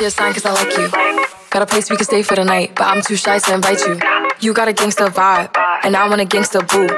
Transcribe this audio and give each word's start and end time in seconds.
What's 0.00 0.16
your 0.16 0.24
sign? 0.24 0.32
Cause 0.32 0.46
I 0.46 0.52
like 0.52 0.78
you. 0.78 0.88
Got 1.50 1.60
a 1.60 1.66
place 1.66 1.90
we 1.90 1.96
can 1.96 2.06
stay 2.06 2.22
for 2.22 2.34
the 2.34 2.42
night, 2.42 2.74
but 2.74 2.84
I'm 2.84 3.02
too 3.02 3.16
shy 3.16 3.38
to 3.38 3.54
invite 3.54 3.80
you. 3.80 4.00
You 4.40 4.54
got 4.54 4.66
a 4.66 4.72
gangster 4.72 5.08
vibe, 5.08 5.54
and 5.84 5.94
I 5.94 6.08
want 6.08 6.22
a 6.22 6.24
gangster 6.24 6.62
boo. 6.62 6.88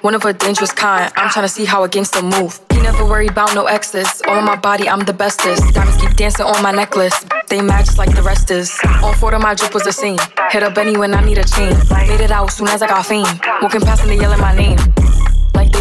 One 0.00 0.14
of 0.14 0.24
a 0.24 0.32
dangerous 0.32 0.72
kind. 0.72 1.12
I'm 1.16 1.28
tryna 1.28 1.50
see 1.50 1.66
how 1.66 1.84
a 1.84 1.88
gangster 1.90 2.22
move. 2.22 2.58
He 2.72 2.80
never 2.80 3.04
worried 3.04 3.32
about 3.32 3.54
no 3.54 3.66
exes. 3.66 4.22
All 4.26 4.38
on 4.38 4.46
my 4.46 4.56
body, 4.56 4.88
I'm 4.88 5.00
the 5.00 5.12
bestest. 5.12 5.74
Diamonds 5.74 6.00
keep 6.00 6.16
dancing 6.16 6.46
on 6.46 6.62
my 6.62 6.72
necklace. 6.72 7.26
They 7.48 7.60
match 7.60 7.98
like 7.98 8.16
the 8.16 8.22
rest 8.22 8.50
is. 8.50 8.74
On 9.02 9.14
four 9.16 9.34
of 9.34 9.42
my 9.42 9.52
drip 9.52 9.74
was 9.74 9.82
the 9.82 9.92
same. 9.92 10.18
Hit 10.50 10.62
up 10.62 10.74
Benny 10.74 10.96
when 10.96 11.12
I 11.12 11.22
need 11.22 11.36
a 11.36 11.44
chain. 11.44 11.76
Made 12.08 12.22
it 12.22 12.30
out 12.30 12.50
soon 12.52 12.68
as 12.68 12.80
I 12.80 12.86
got 12.86 13.04
fame. 13.04 13.26
Walking 13.60 13.82
past 13.82 14.00
and 14.00 14.10
they 14.10 14.16
yelling 14.16 14.40
my 14.40 14.56
name 14.56 14.78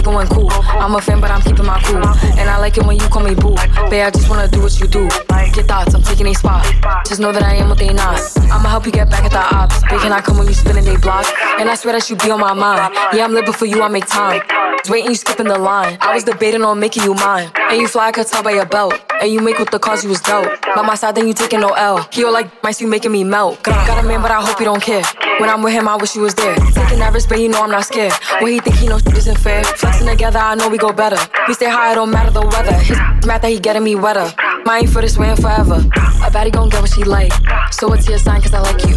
cool. 0.06 0.50
I'm 0.52 0.94
a 0.94 1.02
fan, 1.02 1.20
but 1.20 1.32
I'm 1.32 1.42
keeping 1.42 1.66
my 1.66 1.82
cool. 1.84 2.06
And 2.38 2.50
I 2.50 2.58
like 2.60 2.78
it 2.78 2.86
when 2.86 2.98
you 2.98 3.08
call 3.08 3.24
me 3.24 3.34
boo. 3.34 3.56
Babe, 3.90 4.06
I 4.06 4.12
just 4.12 4.30
wanna 4.30 4.48
do 4.48 4.62
what 4.62 4.80
you 4.80 4.88
do. 4.88 5.10
Get 5.54 5.68
thoughts, 5.68 5.94
I'm 5.96 6.04
taking 6.04 6.28
a 6.28 6.34
spot. 6.34 6.64
Just 7.08 7.20
know 7.20 7.32
that 7.32 7.44
I 7.44 7.56
am 7.56 7.70
what 7.70 7.80
they 7.80 7.92
not. 7.92 8.20
I'ma 8.52 8.70
help 8.70 8.86
you 8.86 8.92
get 8.92 9.10
back 9.10 9.24
at 9.24 9.32
the 9.32 9.56
ops. 9.56 9.82
Babe, 9.90 10.00
can 10.02 10.12
I 10.12 10.22
come 10.22 10.38
when 10.38 10.48
you 10.48 10.54
spinning 10.54 10.86
they 10.86 10.98
block? 10.98 11.26
And 11.60 11.70
I 11.70 11.76
swear 11.76 11.94
that 11.94 12.10
you 12.10 12.16
be 12.16 12.30
on 12.30 12.40
my 12.40 12.54
mind. 12.54 12.94
Yeah, 13.14 13.24
I'm 13.26 13.34
living 13.34 13.54
for 13.54 13.66
you, 13.66 13.82
I 13.82 13.88
make 13.88 14.06
time. 14.06 14.42
Waiting, 14.88 15.10
you 15.10 15.16
skipping 15.16 15.48
the 15.48 15.58
line. 15.58 15.98
I 16.02 16.14
was 16.14 16.24
debating 16.24 16.62
on 16.64 16.80
making 16.80 17.04
you 17.04 17.16
mine. 17.16 17.50
And 17.56 17.82
you 17.82 17.88
fly, 17.88 18.08
I 18.08 18.12
could 18.12 18.28
tell 18.28 18.44
by 18.44 18.52
your 18.52 18.66
belt. 18.66 18.94
And 19.22 19.32
you 19.32 19.40
make 19.40 19.58
with 19.58 19.72
the 19.72 19.80
cause 19.80 20.04
you 20.04 20.10
was 20.10 20.22
dope. 20.22 20.62
By 20.76 20.84
my 20.84 20.96
side, 20.96 21.16
then 21.16 21.28
you 21.28 21.34
taking 21.34 21.62
no 21.62 21.70
L. 21.70 22.08
He 22.12 22.24
like 22.26 22.52
mice, 22.64 22.80
you 22.80 22.88
making 22.88 23.12
me 23.12 23.24
melt. 23.24 23.64
Got 23.64 24.04
a 24.04 24.08
man, 24.08 24.22
but 24.22 24.30
I 24.30 24.42
hope 24.42 24.60
he 24.60 24.66
don't 24.66 24.82
care. 24.82 25.04
When 25.40 25.50
I'm 25.50 25.64
with 25.64 25.74
him, 25.74 25.88
I 25.88 25.96
wish 25.96 26.14
he 26.14 26.20
was 26.20 26.36
there. 26.36 26.56
Taking 26.56 27.00
that 27.00 27.14
risk, 27.14 27.30
but 27.30 27.40
you 27.40 27.50
know 27.50 27.64
I'm 27.64 27.72
not 27.72 27.86
scared. 27.86 28.14
When 28.42 28.54
he 28.54 28.60
think 28.60 28.76
he 28.76 28.88
knows 28.88 29.02
shit 29.04 29.18
isn't 29.18 29.38
fair. 29.40 29.64
Together, 30.00 30.40
I 30.40 30.56
know 30.56 30.70
we 30.70 30.78
go 30.78 30.94
better. 30.94 31.18
We 31.46 31.54
stay 31.56 31.70
high, 31.70 31.92
it 31.92 31.96
don't 31.96 32.10
matter 32.10 32.32
the 32.32 32.42
weather. 32.42 32.72
His 32.80 32.98
mad 33.28 33.42
that 33.42 33.50
he 33.50 33.60
getting 33.60 33.84
me 33.84 33.96
wetter. 33.96 34.32
My 34.64 34.80
ain't 34.80 34.90
for 34.90 35.02
this 35.02 35.18
and 35.18 35.38
forever. 35.38 35.84
A 36.24 36.32
baddie 36.32 36.54
gon' 36.54 36.70
get 36.70 36.80
what 36.80 36.90
she 36.90 37.04
like. 37.04 37.34
So 37.74 37.90
what's 37.90 38.08
your 38.08 38.18
sign? 38.18 38.42
Cause 38.42 38.54
I 38.54 38.62
like 38.62 38.80
you. 38.88 38.96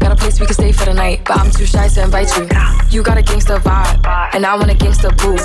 Got 0.00 0.12
a 0.12 0.16
place 0.16 0.40
we 0.40 0.46
can 0.46 0.54
stay 0.54 0.72
for 0.72 0.86
the 0.86 0.94
night, 0.94 1.26
but 1.26 1.36
I'm 1.36 1.50
too 1.50 1.66
shy 1.66 1.88
to 1.88 2.02
invite 2.04 2.34
you. 2.38 2.48
You 2.88 3.02
got 3.02 3.18
a 3.18 3.22
gangster 3.22 3.58
vibe, 3.58 4.00
and 4.34 4.46
I 4.46 4.54
want 4.56 4.70
a 4.70 4.74
gangster 4.74 5.10
boo. 5.10 5.36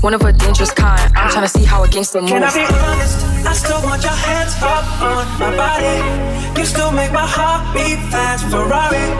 One 0.00 0.14
of 0.14 0.22
a 0.22 0.32
dangerous 0.32 0.70
kind. 0.70 1.10
I'm 1.16 1.30
trying 1.30 1.42
to 1.42 1.48
see 1.48 1.64
how 1.64 1.82
a 1.82 1.88
gangster 1.88 2.20
moves. 2.20 2.32
Can 2.32 2.44
I 2.44 2.54
be 2.54 2.62
honest? 2.62 3.18
I 3.44 3.52
still 3.54 3.82
want 3.82 4.02
your 4.04 4.12
hands 4.12 4.54
up 4.62 4.86
on 5.02 5.26
my 5.40 5.56
body. 5.56 6.60
You 6.60 6.66
still 6.66 6.92
make 6.92 7.10
my 7.10 7.26
heart 7.26 7.74
beat 7.74 7.98
fast 8.12 8.46
Ferrari. 8.46 9.10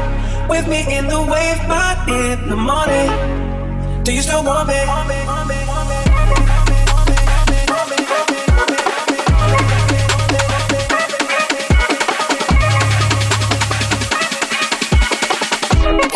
With 0.48 0.68
me 0.68 0.86
in 0.96 1.08
the 1.08 1.20
wave, 1.20 1.58
but 1.66 1.98
in 2.08 2.48
the 2.48 2.56
morning. 2.56 3.42
Do 4.04 4.12
you 4.12 4.22
still 4.22 4.44
want 4.44 4.68
me? 4.68 4.74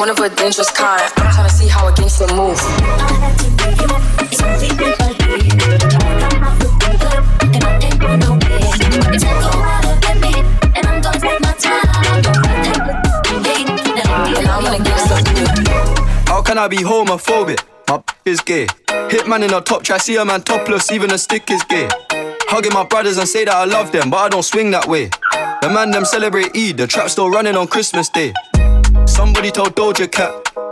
One 0.06 0.16
of 0.16 0.24
a 0.24 0.36
dangerous 0.36 0.70
kind. 0.70 1.02
I'm 1.16 1.32
tryna 1.32 1.50
see 1.50 1.66
how 1.66 1.88
a 1.88 1.92
gangster 1.92 2.32
move. 2.36 2.56
How 16.28 16.40
can 16.40 16.56
I 16.56 16.68
be 16.68 16.76
homophobic? 16.76 17.58
My 17.88 17.98
p- 17.98 18.14
is 18.30 18.40
gay. 18.42 18.66
Hitman 18.86 19.44
in 19.44 19.52
a 19.52 19.60
top 19.60 19.82
try, 19.82 19.98
see 19.98 20.14
a 20.14 20.24
man 20.24 20.42
topless, 20.42 20.92
even 20.92 21.10
a 21.10 21.18
stick 21.18 21.50
is 21.50 21.64
gay. 21.64 21.88
Hugging 22.48 22.72
my 22.72 22.84
brothers 22.84 23.18
and 23.18 23.26
say 23.26 23.44
that 23.44 23.52
I 23.52 23.64
love 23.64 23.90
them, 23.90 24.10
but 24.10 24.18
I 24.18 24.28
don't 24.28 24.44
swing 24.44 24.70
that 24.70 24.86
way. 24.86 25.10
The 25.62 25.68
man 25.68 25.90
them 25.90 26.04
celebrate 26.04 26.54
Eid, 26.56 26.76
the 26.76 26.86
trap 26.86 27.10
still 27.10 27.28
running 27.28 27.56
on 27.56 27.66
Christmas 27.66 28.08
Day. 28.08 28.32
Somebody 29.06 29.50
told 29.50 29.74
Doja 29.74 30.10
Cat 30.10 30.32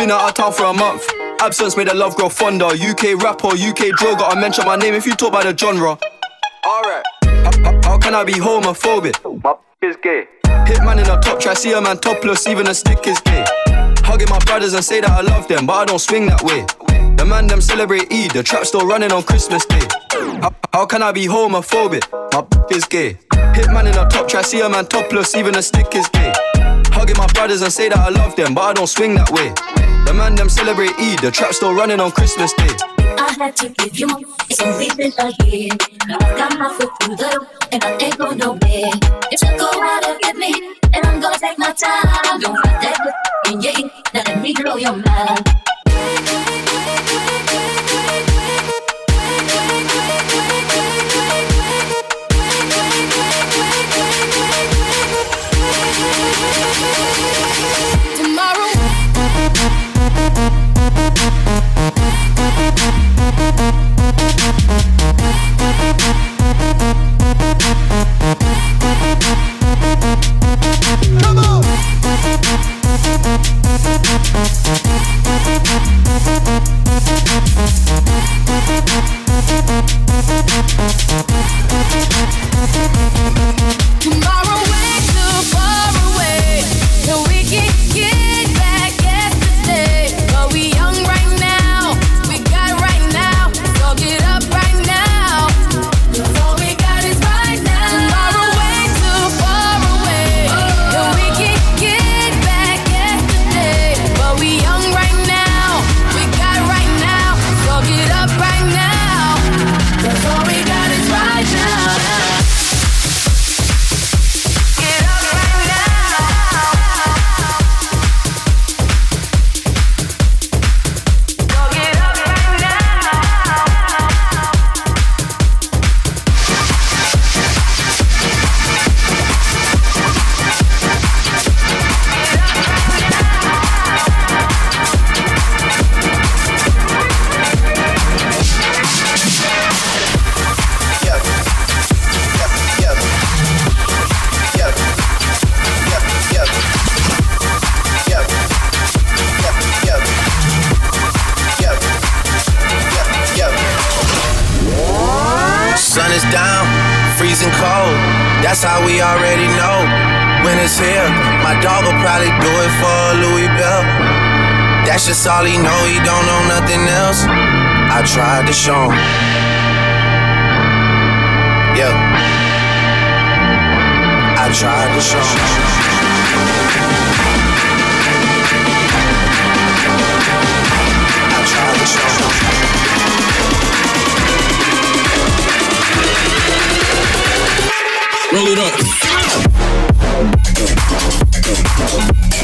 Been 0.00 0.10
out 0.12 0.30
of 0.30 0.34
town 0.34 0.52
for 0.54 0.64
a 0.64 0.72
month. 0.72 1.06
Absence 1.42 1.76
made 1.76 1.88
the 1.88 1.94
love 1.94 2.16
grow 2.16 2.30
fonder. 2.30 2.64
UK 2.64 3.22
rapper, 3.22 3.48
UK 3.48 3.94
drill, 3.98 4.16
gotta 4.16 4.40
mention 4.40 4.64
my 4.64 4.74
name 4.74 4.94
if 4.94 5.04
you 5.04 5.14
talk 5.14 5.28
about 5.28 5.44
the 5.44 5.54
genre. 5.54 5.98
Alright. 6.64 7.04
How, 7.22 7.80
how- 7.84 7.98
can 7.98 8.14
I 8.14 8.24
be 8.24 8.32
homophobic? 8.32 9.20
My 9.44 9.56
is 9.82 9.96
gay. 10.02 10.24
Hit 10.66 10.78
Hitman 10.78 11.04
in 11.04 11.10
a 11.10 11.20
top 11.20 11.38
try, 11.38 11.52
see 11.52 11.74
a 11.74 11.80
man 11.82 11.98
topless, 11.98 12.46
even 12.46 12.66
a 12.68 12.74
stick 12.74 13.06
is 13.06 13.20
gay. 13.20 13.44
Hugging 13.98 14.30
my 14.30 14.38
brothers 14.46 14.72
and 14.72 14.82
say 14.82 15.02
that 15.02 15.10
I 15.10 15.20
love 15.20 15.46
them, 15.48 15.66
but 15.66 15.74
I 15.74 15.84
don't 15.84 15.98
swing 15.98 16.24
that 16.28 16.40
way. 16.44 16.64
The 17.16 17.26
man 17.26 17.46
them 17.46 17.60
celebrate 17.60 18.10
Eid, 18.10 18.30
the 18.30 18.42
trap 18.42 18.64
still 18.64 18.86
running 18.86 19.12
on 19.12 19.22
Christmas 19.22 19.66
Day. 19.66 19.86
How, 20.40 20.54
how 20.72 20.86
can 20.86 21.02
I 21.02 21.12
be 21.12 21.26
homophobic? 21.26 22.10
My 22.32 22.74
is 22.74 22.86
gay. 22.86 23.18
Hit 23.54 23.66
Hitman 23.66 23.92
in 23.92 23.98
a 23.98 24.08
top 24.08 24.28
try, 24.28 24.40
see 24.40 24.62
a 24.62 24.68
man 24.70 24.86
topless, 24.86 25.34
even 25.34 25.56
a 25.56 25.62
stick 25.62 25.94
is 25.94 26.08
gay. 26.08 26.32
Hugging 27.10 27.26
my 27.26 27.32
brothers 27.32 27.62
and 27.62 27.72
say 27.72 27.88
that 27.88 27.98
I 27.98 28.08
love 28.10 28.36
them, 28.36 28.54
but 28.54 28.60
I 28.60 28.72
don't 28.72 28.86
swing 28.86 29.16
that 29.16 29.30
way. 29.30 29.50
The 30.06 30.14
man 30.14 30.36
them 30.36 30.48
celebrate 30.48 30.94
Eid, 30.94 31.18
the 31.18 31.32
trap 31.32 31.52
still 31.52 31.74
running 31.74 31.98
on 31.98 32.12
Christmas 32.12 32.52
Day. 32.52 32.70
I 33.18 33.34
had 33.36 33.56
to 33.56 33.68
give 33.70 33.98
you 33.98 34.06
more. 34.06 34.20
It's 34.48 34.62
only 34.62 34.90
been 34.94 35.10
a 35.18 35.34
year. 35.44 35.70
I 36.06 36.18
got 36.38 36.56
my 36.56 36.72
foot 36.72 36.90
through 37.02 37.16
the 37.16 37.22
door, 37.26 37.48
and 37.72 37.82
I 37.82 37.98
ain't 37.98 38.16
going 38.16 38.38
nowhere. 38.38 38.94
Took 39.34 39.58
a 39.58 39.78
while 39.78 40.00
to 40.02 40.18
get 40.22 40.36
me, 40.36 40.54
and 40.94 41.04
I'm 41.04 41.20
gonna 41.20 41.36
take 41.36 41.58
my 41.58 41.72
time. 41.72 42.38
Don't 42.38 42.54
fight 42.62 42.78
that 42.78 42.98
with 43.02 43.58
me, 43.58 43.66
yeah. 43.66 43.90
Now 44.14 44.22
let 44.26 44.40
me 44.40 44.54
blow 44.54 44.76
your 44.76 44.94
mind. 44.94 45.50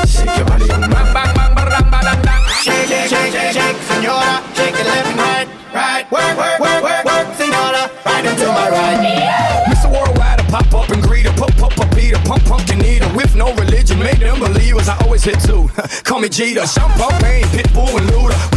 shake, 0.06 0.36
your 0.36 0.46
body 0.46 0.66
bang 0.66 0.80
bang 0.80 1.14
bang 1.14 1.34
bang 1.34 1.54
bang 1.54 2.22
bang. 2.22 2.42
shake, 2.62 2.88
shake, 2.88 3.52
shake, 3.52 3.76
senora. 3.86 4.42
Shake 4.54 4.74
it 4.74 4.86
left 4.86 5.08
and 5.08 5.18
right, 5.18 5.48
right. 5.74 6.10
Work, 6.10 6.38
work, 6.38 6.60
work, 6.82 7.04
work, 7.04 7.26
senora. 7.36 7.90
Right 8.06 8.24
into 8.24 8.46
my 8.46 8.70
right. 8.70 9.68
Mr. 9.68 9.92
Worldwide, 9.92 10.40
pop 10.48 10.74
up 10.74 10.90
and 10.90 11.02
greet 11.02 11.26
her, 11.26 11.32
pump, 11.32 11.56
pump, 11.56 11.74
pump, 11.74 11.94
Peter, 11.94 12.18
pump, 12.24 12.44
pumpkin 12.44 12.84
eater. 12.84 13.08
With 13.14 13.34
no 13.36 13.54
religion, 13.54 13.98
made 13.98 14.20
them 14.20 14.40
believers. 14.40 14.88
I 14.88 14.96
always 15.04 15.22
hit 15.22 15.40
two. 15.40 15.68
Call 16.04 16.20
me 16.20 16.28
Jeter, 16.28 16.66
Shampoo, 16.66 17.10
Payne, 17.22 17.44
Pitbull, 17.54 17.98
and 17.98 18.08
Luda. 18.10 18.53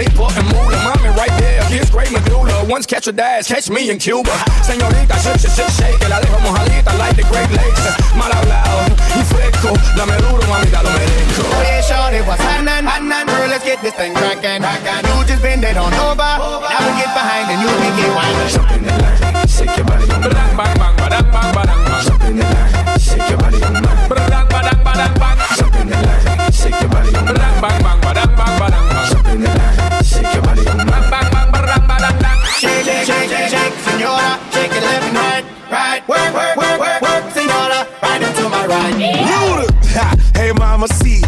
We 0.00 0.06
about 0.06 0.32
bread, 0.32 0.40
paper, 0.40 0.40
and 0.40 0.48
moolah. 0.48 0.80
Mommy 0.80 1.12
right 1.12 1.34
there, 1.36 1.60
against 1.66 1.92
great 1.92 2.10
medulla. 2.10 2.64
Once 2.64 2.86
catch 2.86 3.06
a 3.06 3.12
dash, 3.12 3.48
catch 3.48 3.68
me 3.68 3.90
in 3.90 3.98
Cuba. 3.98 4.32
Señorita, 4.64 5.20
shake, 5.20 5.40
shake, 5.40 5.52
shake, 5.52 5.68
shake. 5.76 6.08
La 6.08 6.20
dejo 6.20 6.40
mojadita 6.40 6.96
like 6.96 7.16
the 7.16 7.24
Great 7.28 7.50
Lakes. 7.52 7.84
Mal 8.16 8.32
hablado 8.32 8.96
y 9.12 9.22
fresco. 9.28 9.76
Dame 9.96 10.16
duro, 10.24 10.40
mamita, 10.48 10.82
lo 10.82 10.90
merezco. 10.96 11.44
Oh 11.44 11.62
yeah, 11.62 11.82
shorty, 11.82 12.20
what's 12.24 12.40
happening? 12.40 12.88
Girl, 13.28 13.48
let's 13.48 13.64
get 13.64 13.82
this 13.82 13.92
thing 13.92 14.14
cracking. 14.14 14.62
cracking. 14.62 15.04
You 15.04 15.24
just 15.28 15.42
bend 15.42 15.64
it 15.64 15.76
on 15.76 15.92
over. 15.92 16.16
Now 16.16 16.80
we 16.80 16.92
get 16.96 17.12
behind 17.12 17.52
and 17.52 17.60
you 17.60 17.68
make 17.84 18.00
it 18.00 18.08
wine. 18.16 18.30
Bang, 19.60 20.56
bang, 20.56 20.78
bang, 20.80 20.96
badang, 20.96 21.28
bang, 21.30 21.52
badang, 21.52 21.80
bang. 21.84 22.04
Badang, 23.38 23.79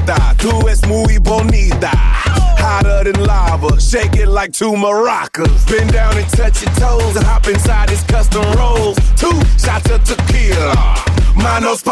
mamacita, 0.07 0.35
tú 0.39 0.69
es 0.69 0.87
muy 0.87 1.19
bonita. 1.19 1.91
Hotter 2.59 3.13
than 3.13 3.25
lava, 3.25 3.81
shake 3.81 4.17
it 4.17 4.29
like 4.29 4.53
two 4.53 4.73
maracas. 4.73 5.67
Bend 5.69 5.93
down 5.93 6.17
and 6.17 6.29
touch 6.31 6.63
your 6.63 6.73
toes 6.75 7.17
and 7.17 7.25
hop 7.25 7.47
inside 7.49 7.89
this 7.89 8.03
custom 8.05 8.43
rolls. 8.53 8.97
Two 9.17 9.33
shots 9.59 9.91
of 9.91 10.03
tequila, 10.05 10.73
manos. 11.37 11.85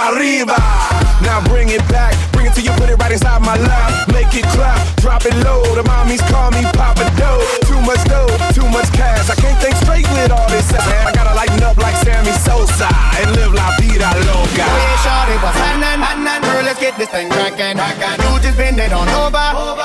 Now 1.23 1.41
bring 1.45 1.69
it 1.69 1.87
back, 1.89 2.15
bring 2.33 2.47
it 2.47 2.55
till 2.55 2.65
you 2.65 2.73
put 2.73 2.89
it 2.89 2.97
right 2.97 3.13
inside 3.13 3.41
my 3.43 3.57
lap. 3.57 4.09
Make 4.09 4.35
it 4.35 4.45
clap, 4.57 4.81
drop 4.97 5.25
it 5.27 5.35
low. 5.45 5.63
The 5.75 5.83
mommies 5.83 6.23
call 6.31 6.51
me 6.51 6.63
Papa 6.73 7.05
Dough. 7.17 7.45
Too 7.69 7.81
much 7.83 8.03
dough, 8.09 8.29
too 8.53 8.69
much 8.69 8.91
cash. 8.93 9.29
I 9.31 9.37
can't 9.37 9.59
think 9.61 9.77
straight 9.77 10.09
with 10.11 10.33
all 10.33 10.49
this. 10.49 10.73
I 10.73 11.13
gotta 11.13 11.35
lighten 11.35 11.63
up 11.63 11.77
like 11.77 11.97
Sammy 11.97 12.33
Sosa 12.41 12.89
and 13.21 13.31
live 13.37 13.53
la 13.53 13.71
vida 13.79 14.11
loca. 14.29 14.65
Yeah, 14.65 14.97
shorty, 15.05 15.37
what's 15.45 15.57
happening? 15.57 16.01
Girl, 16.43 16.65
let's 16.65 16.81
get 16.81 16.97
this 16.97 17.09
thing 17.11 17.29
cracking. 17.31 17.77
You 17.77 18.41
just 18.41 18.57
bend 18.57 18.81
it 18.81 18.93
on 18.93 19.09
over. 19.09 19.39
Now 19.39 19.80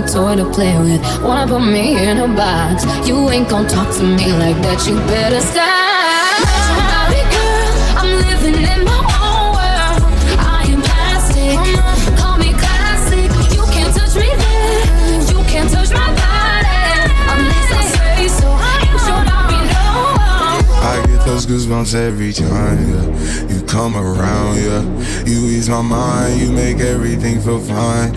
your 0.00 0.08
toy 0.08 0.36
to 0.36 0.48
play 0.50 0.76
with. 0.78 1.00
Wanna 1.22 1.46
put 1.46 1.60
me 1.60 1.96
in 2.02 2.18
a 2.18 2.28
box? 2.28 2.84
You 3.06 3.28
ain't 3.30 3.48
gon' 3.48 3.66
talk 3.66 3.92
to 3.96 4.02
me 4.02 4.32
like 4.32 4.56
that. 4.62 4.86
You 4.86 4.94
better 5.06 5.40
stop. 5.40 6.40
Barbie 6.88 7.26
girl, 7.34 7.72
I'm 8.00 8.10
living 8.24 8.62
in 8.62 8.84
my 8.84 9.00
own 9.20 9.46
world. 9.56 10.00
I 10.38 10.64
am 10.72 10.80
plastic. 10.82 11.58
Call 12.16 12.38
me 12.38 12.52
classic. 12.54 13.28
You 13.54 13.62
can't 13.74 13.94
touch 13.94 14.14
me 14.16 14.30
there. 14.42 15.20
You 15.32 15.38
can't 15.48 15.70
touch 15.70 15.90
my 15.90 16.08
body 16.22 16.80
unless 17.34 17.68
I 17.72 17.82
say 17.96 18.28
so. 18.28 18.48
Ain't 18.48 19.02
your 19.08 19.22
Barbie 19.28 19.62
no? 19.68 19.84
I 20.82 21.04
get 21.06 21.24
those 21.26 21.46
goosebumps 21.46 21.94
every 21.94 22.32
time, 22.32 22.78
yeah. 22.92 23.52
You 23.52 23.62
come 23.66 23.96
around, 23.96 24.56
yeah. 24.56 24.82
You 25.26 25.46
ease 25.46 25.68
my 25.68 25.82
mind, 25.82 26.40
you 26.40 26.50
make 26.50 26.78
everything 26.80 27.40
feel 27.40 27.60
fine. 27.60 28.16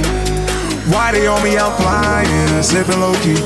Why 0.91 1.11
they 1.13 1.25
on 1.27 1.41
me? 1.43 1.57
I'm 1.57 1.71
flying, 1.81 2.63
slipping 2.63 2.99
low 2.99 3.13
key. 3.23 3.37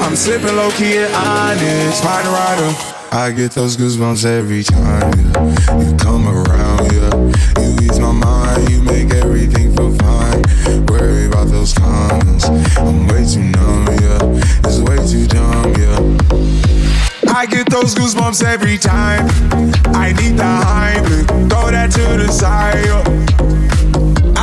I'm 0.00 0.14
slipping 0.14 0.54
low 0.56 0.70
key 0.70 0.98
at 0.98 1.10
Onyx, 1.12 2.00
fighting 2.00 2.30
rider. 2.30 2.70
I 3.12 3.32
get 3.32 3.50
those 3.52 3.76
goosebumps 3.76 4.24
every 4.24 4.62
time, 4.62 5.12
yeah. 5.18 5.82
You 5.82 5.96
come 5.96 6.28
around, 6.28 6.92
yeah. 6.92 7.14
You 7.60 7.76
ease 7.82 7.98
my 7.98 8.12
mind, 8.12 8.70
you 8.70 8.82
make 8.82 9.12
everything 9.14 9.74
feel 9.74 9.92
fine. 9.98 10.42
Worry 10.86 11.26
about 11.26 11.48
those 11.48 11.72
comments. 11.74 12.44
I'm 12.78 13.08
way 13.08 13.24
too 13.26 13.42
numb, 13.42 13.86
yeah. 14.00 14.62
It's 14.64 14.78
way 14.78 14.98
too 15.10 15.26
dumb, 15.26 15.74
yeah. 15.74 17.34
I 17.34 17.46
get 17.46 17.68
those 17.68 17.96
goosebumps 17.96 18.44
every 18.44 18.78
time. 18.78 19.26
I 19.92 20.12
need 20.12 20.36
the 20.36 20.44
Heimlich, 20.44 21.50
throw 21.50 21.70
that 21.72 21.90
to 21.92 22.24
the 22.24 22.28
side. 22.30 22.84
yeah. 22.84 23.59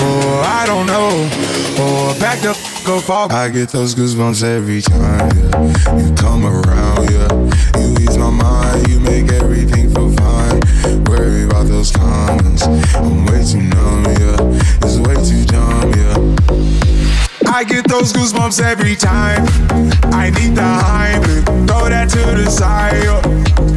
or 0.00 0.42
I 0.44 0.64
don't 0.66 0.86
know. 0.86 1.10
Oh, 1.76 2.14
or 2.14 2.20
back 2.20 2.40
the 2.40 2.50
f 2.50 2.88
up 2.88 3.10
off. 3.10 3.32
I 3.32 3.48
get 3.48 3.70
those 3.70 3.94
goosebumps 3.94 4.42
every 4.42 4.80
time, 4.82 5.30
yeah. 5.36 5.98
You 5.98 6.14
come 6.14 6.44
around, 6.46 7.10
yeah. 7.10 7.32
You 7.80 7.96
ease 8.00 8.18
my 8.18 8.30
mind, 8.30 8.88
you 8.88 9.00
make 9.00 9.32
everything 9.32 9.92
feel 9.92 10.12
fine. 10.16 10.60
Worry 11.04 11.44
about 11.44 11.66
those 11.66 11.90
comments. 11.90 12.62
I'm 12.96 13.26
way 13.26 13.42
too 13.44 13.62
numb, 13.62 14.04
yeah. 14.04 14.84
It's 14.84 14.98
way 14.98 15.14
too 15.14 15.44
dumb, 15.46 15.92
yeah. 15.92 17.52
I 17.52 17.64
get 17.64 17.88
those 17.88 18.12
goosebumps 18.12 18.62
every 18.62 18.96
time. 18.96 19.44
I 20.12 20.30
need 20.30 20.54
the 20.56 20.62
Heimlich, 20.62 21.66
throw 21.66 21.88
that 21.88 22.08
to 22.10 22.42
the 22.42 22.50
side. 22.50 23.02
yeah. 23.04 23.73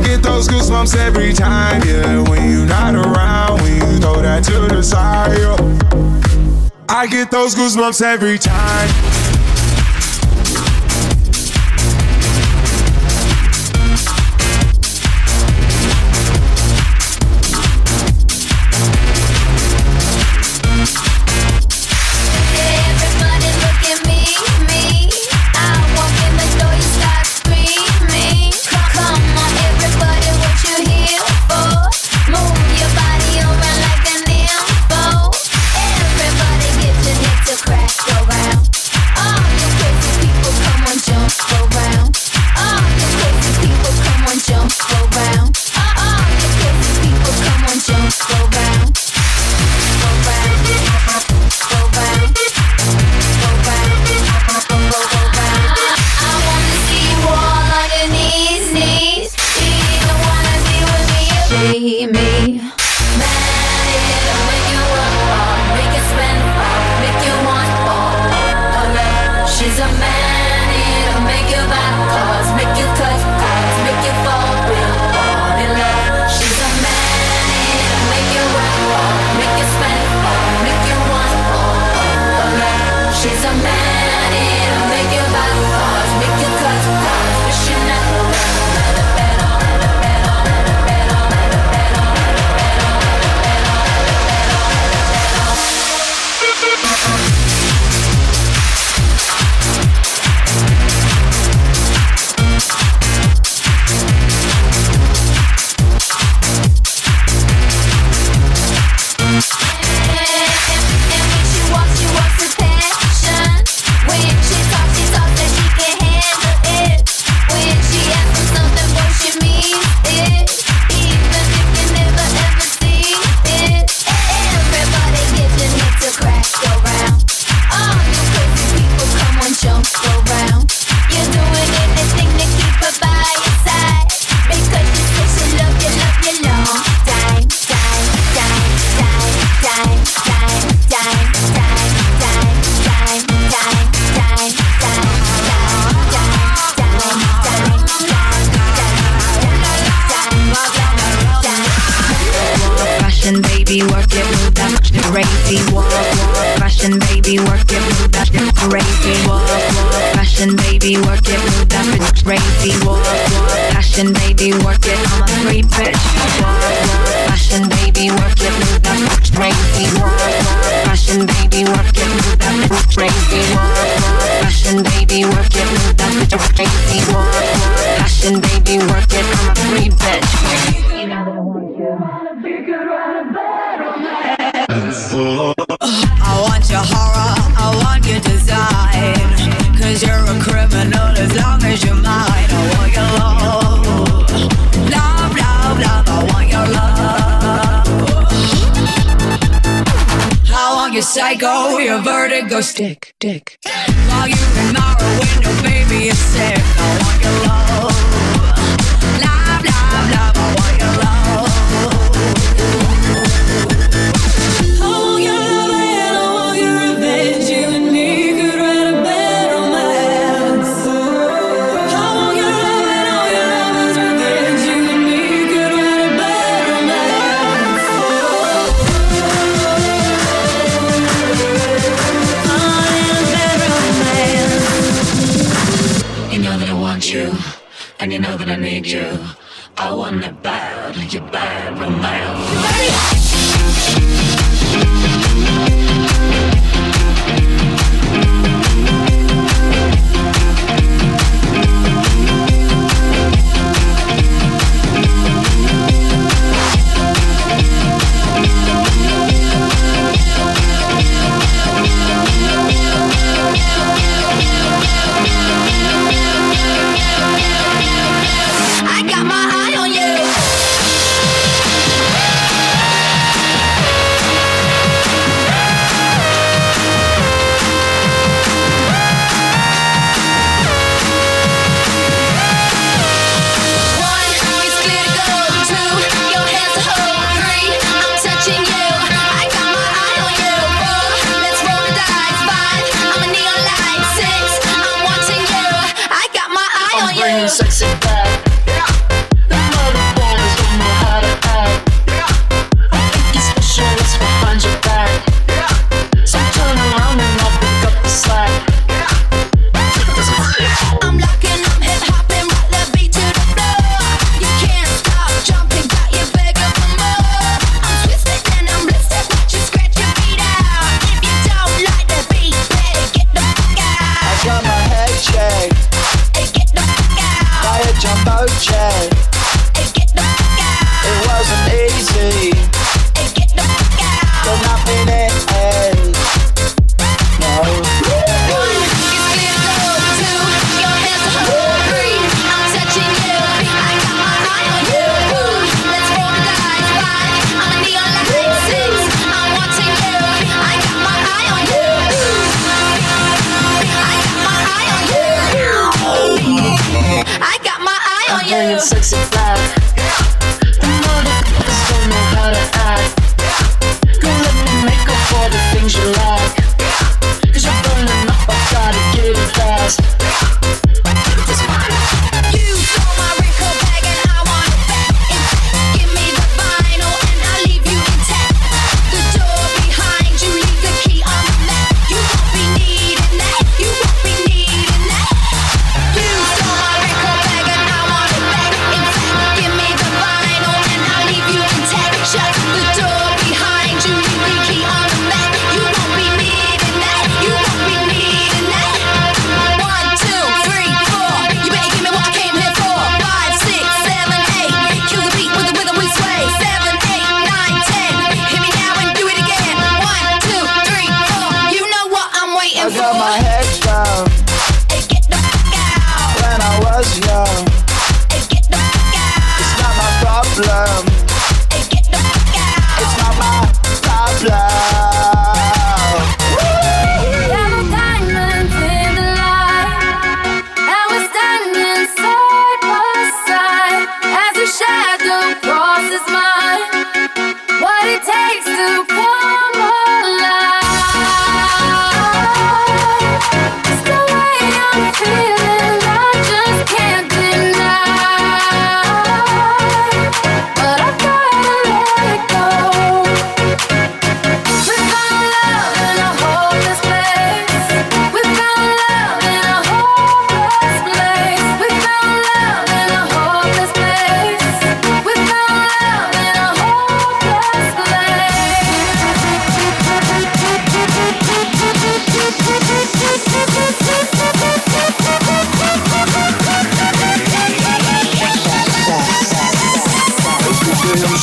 I 0.00 0.02
get 0.02 0.22
those 0.22 0.48
goosebumps 0.48 0.96
every 0.96 1.34
time, 1.34 1.82
yeah. 1.86 2.22
When 2.28 2.50
you're 2.50 2.64
not 2.64 2.94
around, 2.94 3.60
when 3.60 3.74
you 3.74 3.98
throw 3.98 4.22
that 4.22 4.42
to 4.44 4.74
the 4.74 4.82
side, 4.82 5.36
yeah. 5.38 6.70
I 6.88 7.06
get 7.06 7.30
those 7.30 7.54
goosebumps 7.54 8.00
every 8.00 8.38
time. 8.38 9.19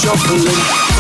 shuffling. 0.07 0.96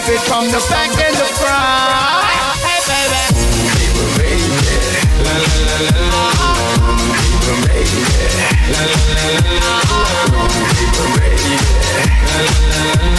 from 0.00 0.46
the 0.46 0.58
back 0.70 0.88
and 0.98 1.14
the 1.14 1.24
front, 1.36 2.56
Hey, 2.64 2.80
baby. 2.88 3.22
People 3.76 4.08
made. 4.16 4.50
La 5.24 5.34
la 5.44 5.54
la 5.68 5.76
la 5.86 6.00
la. 6.12 6.24
People 7.20 7.56
made. 7.68 7.92
La 8.72 8.80
la 8.90 8.98
la 9.16 9.24
la 9.36 9.52
la. 9.60 9.76
People 10.72 11.08
made. 11.16 11.60
La 12.26 12.36
la 12.46 12.56
la 12.70 13.04
la. 13.04 13.09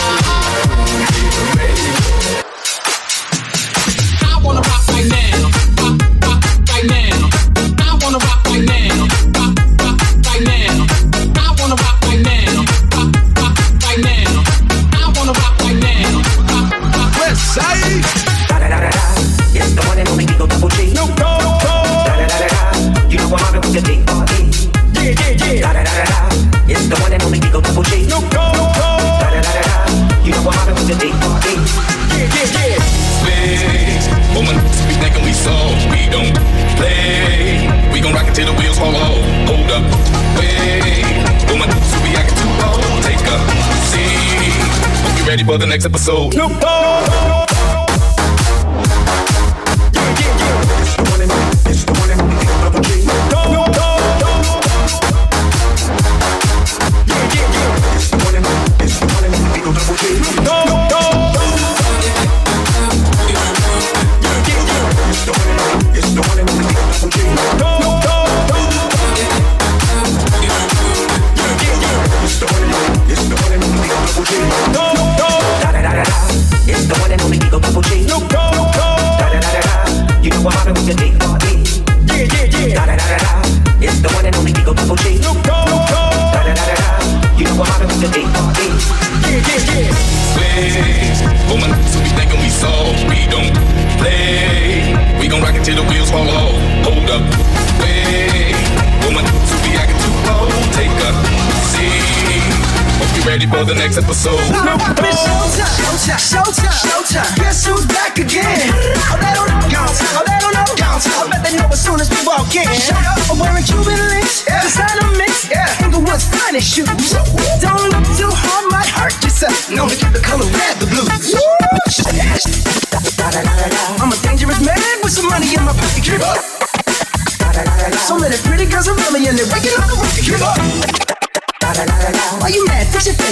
next 45.82 45.86
episode. 45.86 46.36
Nope. 46.36 46.71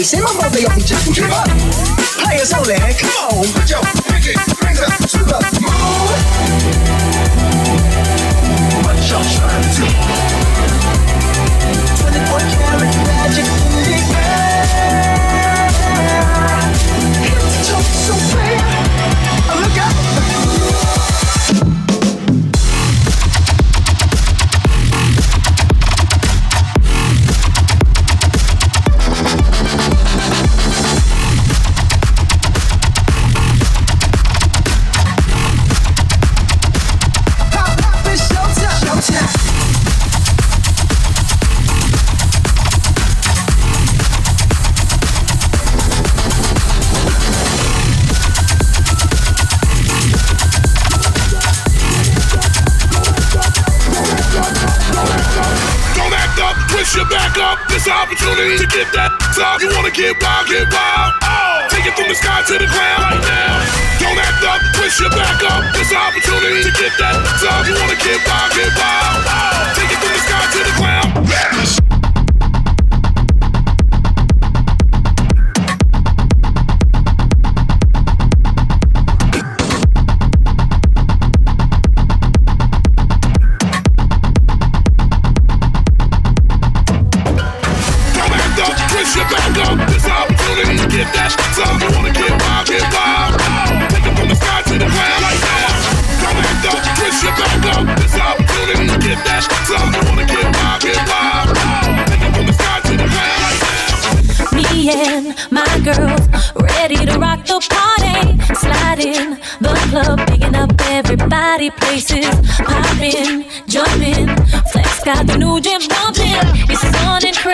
Say 0.04 0.22
my 0.22 0.32
birthday 0.40 0.64
off 0.64 0.78
each 0.78 0.94
other, 0.94 1.44
Players 2.24 2.54
only, 2.54 2.76
come 2.98 3.38
on, 3.38 3.46
put 3.52 3.70
your 3.70 3.82
pinky. 4.08 4.59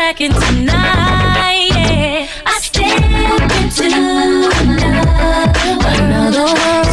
cracking 0.05 0.31
tonight. 0.33 1.71
Yeah. 1.73 2.27
I 2.45 2.59
step 2.61 3.01
into 3.57 3.85
another 5.81 6.43
world. 6.43 6.84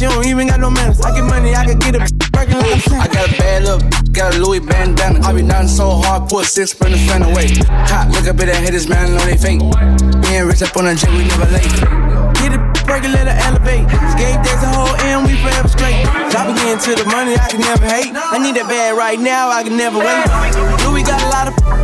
She 0.00 0.06
don't 0.06 0.24
even 0.24 0.48
got 0.48 0.58
no 0.58 0.70
manners. 0.70 0.98
I 1.02 1.12
get 1.12 1.28
money, 1.28 1.54
I 1.54 1.66
can 1.66 1.78
get 1.78 1.94
it 1.94 2.00
working 2.32 2.56
like 2.56 2.88
a 2.88 2.94
I 2.96 3.06
got 3.12 3.28
a 3.28 3.36
bad 3.36 3.64
look, 3.64 3.82
got 4.12 4.34
a 4.34 4.38
Louis 4.40 4.60
bandana. 4.60 5.20
I 5.20 5.32
be 5.34 5.42
nodding 5.42 5.68
so 5.68 6.00
hard, 6.00 6.30
put 6.30 6.46
six 6.46 6.72
from 6.72 6.92
the 6.92 6.98
fan 7.04 7.20
away. 7.20 7.52
Hot, 7.84 8.08
look 8.08 8.24
up 8.24 8.40
at 8.40 8.48
the 8.48 8.56
haters, 8.56 8.88
man, 8.88 9.12
know 9.12 9.20
they 9.28 9.36
fake. 9.36 9.60
Being 10.24 10.48
rich 10.48 10.62
up 10.64 10.72
on 10.80 10.88
a 10.88 10.94
jet, 10.96 11.12
we 11.12 11.28
never 11.28 11.44
late. 11.52 11.68
Get 12.40 12.56
it, 12.56 12.64
her 12.88 13.36
elevate. 13.44 13.84
Skate 14.16 14.40
days 14.40 14.62
a 14.64 14.72
whole 14.72 14.96
end, 15.04 15.28
we 15.28 15.36
forever 15.44 15.68
straight. 15.68 16.08
Drop 16.32 16.48
again 16.48 16.80
to 16.80 16.96
the 16.96 17.04
money, 17.04 17.36
I 17.36 17.44
can 17.52 17.60
never 17.60 17.84
hate. 17.84 18.16
I 18.16 18.40
need 18.40 18.56
that 18.56 18.72
bag 18.72 18.96
right 18.96 19.20
now, 19.20 19.50
I 19.50 19.62
can 19.62 19.76
never 19.76 20.00
wait. 20.00 20.24
Louis 20.88 21.04
got 21.04 21.20
a 21.20 21.28
lot 21.28 21.52
of 21.52 21.79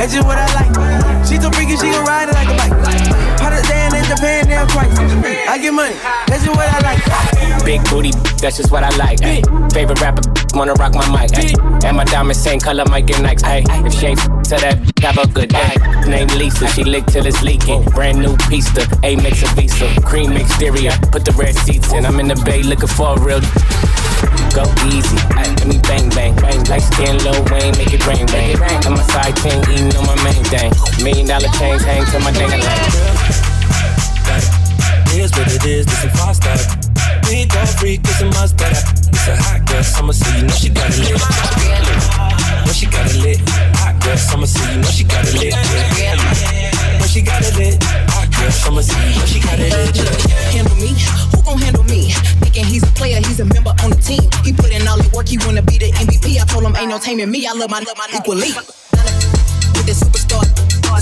that's 0.00 0.14
just 0.14 0.26
what 0.26 0.38
I 0.38 0.46
like. 0.54 1.26
She 1.26 1.36
so 1.36 1.50
freaky, 1.50 1.76
she 1.76 1.90
gon' 1.90 2.06
ride 2.06 2.30
it 2.30 2.34
like 2.34 2.48
a 2.48 2.56
bike. 2.56 2.79
Put 4.10 4.26
it 4.26 4.48
down 4.48 4.66
price. 4.66 4.90
I 5.46 5.56
get 5.58 5.72
money, 5.72 5.94
that's 6.26 6.44
just 6.44 6.56
what 6.56 6.66
I 6.66 6.80
like. 6.82 7.64
Big 7.64 7.78
booty, 7.88 8.10
that's 8.42 8.56
just 8.56 8.72
what 8.72 8.82
I 8.82 8.90
like. 8.96 9.22
Ay. 9.22 9.40
Favorite 9.72 10.00
rapper, 10.00 10.22
wanna 10.52 10.74
rock 10.74 10.94
my 10.94 11.06
mic. 11.14 11.30
Ay. 11.38 11.54
And 11.86 11.96
my 11.96 12.04
diamonds 12.04 12.42
same 12.42 12.58
color, 12.58 12.84
might 12.86 13.06
get 13.06 13.16
Nikes. 13.22 13.44
Ay. 13.44 13.62
If 13.86 13.94
she 13.94 14.06
ain't 14.06 14.18
to 14.18 14.56
that, 14.58 14.82
have 15.00 15.16
a 15.16 15.28
good 15.28 15.50
day. 15.50 15.76
Name 16.10 16.26
Lisa, 16.36 16.66
she 16.68 16.82
lick 16.82 17.06
till 17.06 17.24
it's 17.24 17.40
leaking. 17.42 17.84
Brand 17.94 18.18
new 18.18 18.36
pista, 18.50 18.82
A 19.04 19.14
mix 19.14 19.42
of 19.44 19.50
visa. 19.50 19.86
Cream 20.02 20.32
exterior, 20.32 20.90
put 21.12 21.24
the 21.24 21.32
red 21.38 21.54
seats 21.54 21.92
in. 21.92 22.04
I'm 22.04 22.18
in 22.18 22.26
the 22.26 22.36
bay 22.44 22.64
looking 22.64 22.88
for 22.88 23.14
a 23.14 23.20
real. 23.20 23.40
Go 24.50 24.66
easy, 24.90 25.16
ay. 25.38 25.46
let 25.54 25.68
me 25.68 25.78
bang 25.86 26.10
bang. 26.10 26.34
bang. 26.34 26.64
Like 26.64 26.82
skin 26.82 27.16
low 27.22 27.38
Wayne, 27.54 27.78
make 27.78 27.94
it 27.94 28.04
rain 28.08 28.26
bang. 28.26 28.58
And 28.84 28.94
my 28.98 29.02
side 29.14 29.36
chain 29.38 29.62
eating 29.70 29.94
on 29.94 30.04
my 30.04 30.18
main 30.26 30.42
thing. 30.50 30.74
Million 30.98 31.28
dollar 31.28 31.48
chains 31.54 31.84
hang 31.84 32.04
to 32.10 32.18
my 32.18 32.32
dang 32.32 33.49
Here's 35.10 35.32
what 35.32 35.50
it 35.50 35.64
is, 35.66 35.86
this 35.86 36.04
a 36.04 36.10
fast 36.10 36.42
start. 36.42 36.62
We 37.26 37.46
go 37.46 37.64
freak, 37.66 38.00
it's 38.04 38.20
a 38.22 38.26
must 38.26 38.58
that 38.58 38.78
It's 39.10 39.26
a 39.26 39.34
hot 39.34 39.66
girl 39.66 39.82
summer, 39.82 40.12
so 40.12 40.26
you 40.38 40.46
know 40.46 40.54
she 40.54 40.70
got 40.70 40.86
it 40.86 41.02
lit. 41.02 41.18
Know 42.66 42.72
she 42.72 42.86
got 42.86 43.10
it 43.10 43.18
lit. 43.18 43.38
Hot 43.82 43.98
girl 44.02 44.16
summer, 44.16 44.46
so 44.46 44.62
you 44.70 44.78
know 44.78 44.90
she 44.90 45.02
got 45.02 45.26
it 45.26 45.34
lit. 45.34 45.54
Know 45.54 47.06
she 47.10 47.22
got 47.22 47.42
it 47.42 47.58
lit. 47.58 47.82
Hot 48.14 48.30
girl 48.30 48.50
summer, 48.50 48.82
so 48.82 48.94
you 49.02 49.18
know 49.18 49.26
she 49.26 49.40
got 49.42 49.58
it 49.58 49.70
lit. 49.74 49.98
Handle 50.54 50.76
me? 50.78 50.94
Who 51.34 51.42
gon' 51.42 51.58
handle 51.58 51.84
me? 51.84 52.14
Thinking 52.38 52.64
he's 52.64 52.86
a 52.86 52.92
player, 52.94 53.18
he's 53.18 53.40
a 53.40 53.44
member 53.44 53.74
on 53.82 53.90
the 53.90 53.98
team. 53.98 54.22
He 54.46 54.52
put 54.54 54.70
in 54.70 54.86
all 54.86 54.98
the 54.98 55.10
work, 55.10 55.26
he 55.26 55.38
wanna 55.42 55.62
be 55.62 55.78
the 55.78 55.90
MVP. 55.98 56.38
I 56.38 56.46
told 56.46 56.62
him 56.62 56.74
ain't 56.76 56.90
no 56.90 56.98
taming 56.98 57.30
me. 57.30 57.46
I 57.46 57.52
love 57.52 57.70
my 57.70 57.82
love 57.82 57.98
my 57.98 58.06
equally. 58.14 58.54
With 59.74 59.86
this 59.90 59.98
superstar, 60.06 60.46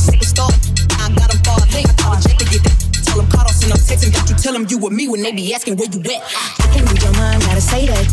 superstar, 0.01 0.49
I 0.97 1.13
got 1.13 1.29
him 1.29 1.41
far. 1.45 1.61
I 1.61 1.93
told 2.01 2.25
Jake 2.25 2.39
to 2.41 2.47
get 2.49 2.65
that. 2.65 2.88
Tell 3.09 3.21
him 3.21 3.29
caught 3.31 3.49
us 3.49 3.63
in 3.63 3.71
no 3.71 3.77
text 3.77 4.05
and 4.05 4.13
got 4.13 4.29
you 4.29 4.37
tell 4.37 4.55
him 4.55 4.67
you 4.69 4.79
with 4.79 4.93
me 4.93 5.09
when 5.09 5.23
they 5.23 5.33
be 5.33 5.55
asking 5.55 5.77
where 5.77 5.89
you 5.89 6.01
at. 6.01 6.23
I 6.61 6.69
can't 6.73 6.85
read 6.91 7.03
your 7.03 7.13
mind, 7.17 7.43
gotta 7.43 7.61
say 7.61 7.87
that. 7.87 8.05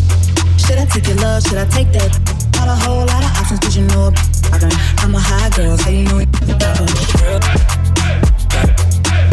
Should 0.57 0.79
I 0.79 0.85
take 0.85 1.07
your 1.07 1.17
love? 1.17 1.43
Should 1.43 1.57
I 1.57 1.65
take 1.67 1.91
that? 1.91 2.11
Not 2.55 2.69
a 2.69 2.75
whole 2.75 3.05
lot 3.05 3.23
of 3.23 3.31
options, 3.37 3.59
but 3.59 3.75
you 3.75 3.83
know 3.83 4.13
I'm 5.03 5.13
a 5.13 5.19
high 5.19 5.49
girl, 5.51 5.77
so 5.77 5.89
you 5.89 6.03
know 6.05 6.19
it. 6.19 6.29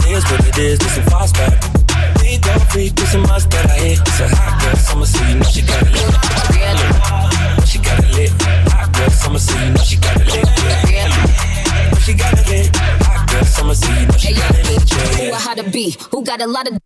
Here's 0.05 0.25
what 0.25 0.45
it 0.47 0.59
is, 0.59 0.79
this 0.79 0.99
a 0.99 1.03
fast 1.09 1.37
start. 1.37 1.55
We 2.21 2.39
go 2.39 2.53
freak, 2.69 2.93
it's 2.99 3.15
a 3.15 3.19
must 3.19 3.51
that 3.51 3.71
I 3.71 3.79
hit. 3.79 4.01
It's 4.01 4.21
a 4.21 4.29
hot 4.29 4.61
girl 4.61 4.77
summer, 4.77 5.07
so 5.07 5.25
you 5.25 5.37
know 5.37 5.45
she 5.47 5.63
got 5.63 5.83
it 5.83 5.93
lit. 5.93 6.11
Know 7.57 7.65
she 7.65 7.79
got 7.79 7.99
it 8.03 8.11
lit. 8.13 8.33
Hot 8.73 8.93
girl 8.93 9.11
summer, 9.11 9.39
so 9.39 9.59
you 9.63 9.71
know 9.71 9.83
she 9.83 9.97
got 9.97 10.21
it 10.21 10.27
lit. 10.27 10.45
Know 10.45 11.99
she 12.01 12.15
got 12.15 12.35
it 12.35 12.42
lit. 13.65 13.75
Hot 13.75 13.75
girl 13.75 13.75
summer, 13.75 13.75
so 13.75 14.01
you 14.01 14.07
know 14.07 14.17
she 14.17 14.35
got 14.35 14.55
it 14.55 14.67
lit. 14.67 14.91
Yeah. 14.91 15.27
Who 15.27 15.33
a 15.33 15.37
how 15.37 15.55
to 15.55 15.71
be? 15.71 15.97
Who 16.11 16.25
got 16.25 16.41
a 16.41 16.47
lot 16.47 16.69
of 16.69 16.79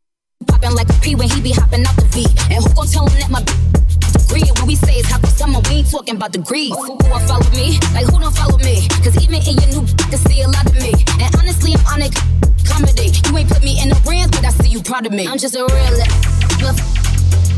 popping 0.47 0.74
like 0.74 0.89
a 0.89 0.93
P 1.01 1.14
when 1.14 1.29
he 1.29 1.41
be 1.41 1.53
hopping 1.53 1.85
out 1.87 1.97
the 1.97 2.05
V? 2.12 2.27
And 2.51 2.64
who 2.64 2.74
gon' 2.74 2.87
tell 2.87 3.07
him 3.09 3.20
that 3.20 3.31
my 3.31 3.43
degree? 3.43 4.49
When 4.57 4.66
we 4.66 4.77
say 4.77 4.95
it's 5.01 5.11
hot 5.11 5.20
for 5.20 5.27
summer, 5.29 5.61
we 5.68 5.83
ain't 5.83 5.91
talking 5.91 6.16
about 6.16 6.33
degrees. 6.33 6.74
Who 6.74 6.99
gon' 6.99 7.27
follow 7.27 7.51
me? 7.53 7.79
Like 7.95 8.07
who 8.07 8.20
don't 8.20 8.35
follow 8.35 8.59
me? 8.59 8.89
Cause 9.03 9.16
even 9.22 9.41
in 9.43 9.57
your 9.57 9.70
new 9.72 9.85
can 10.11 10.18
see 10.18 10.43
a 10.43 10.49
lot 10.49 10.66
of 10.66 10.74
me. 10.77 10.93
And 11.20 11.35
honestly, 11.37 11.74
I'm 11.74 11.87
on 11.87 12.03
a 12.03 12.11
comedy. 12.64 13.12
You 13.24 13.37
ain't 13.39 13.49
put 13.49 13.62
me 13.62 13.81
in 13.81 13.89
the 13.89 14.01
brands, 14.05 14.37
but 14.37 14.45
I 14.45 14.51
see 14.62 14.68
you 14.68 14.83
proud 14.83 15.07
of 15.07 15.12
me. 15.12 15.27
I'm 15.27 15.39
just 15.39 15.57
a 15.57 15.64
real 15.64 15.97
it. 15.97 16.11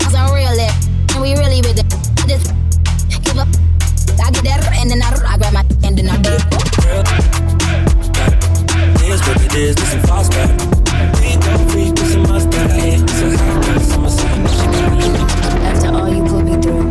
I'm 0.07 0.15
a 0.15 0.35
real 0.35 0.57
it. 0.57 0.75
And 1.15 1.23
we 1.23 1.35
really 1.35 1.61
with 1.63 1.79
it. 1.79 1.89
This 2.27 2.45
give 3.25 3.39
up. 3.39 3.49
I 4.21 4.31
get 4.31 4.45
that 4.45 4.69
and 4.81 4.91
then 4.91 5.03
I, 5.03 5.11
I 5.11 5.39
grab 5.39 5.53
my 5.53 5.65
and 5.87 5.97
then 5.97 6.09
I 6.09 6.17
do 7.83 7.88
This 9.19 9.95
it. 12.81 13.01
After 15.65 15.89
all 15.89 16.09
you 16.09 16.23
me 16.45 16.55
through, 16.63 16.83